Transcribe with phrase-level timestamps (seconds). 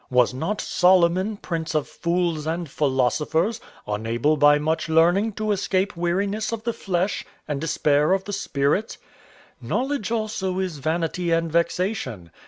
[0.09, 6.51] Was not Solomon, prince of fools and philosophers, unable by much learning to escape weariness
[6.51, 8.97] of the flesh and despair of the spirit?
[9.61, 12.31] Knowledge also is vanity and vexation.